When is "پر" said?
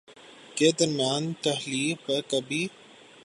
2.05-2.19